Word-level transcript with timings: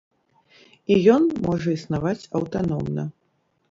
І 0.95 0.97
ён 1.17 1.29
можа 1.47 1.69
існаваць 1.79 2.19
аўтаномна. 2.43 3.11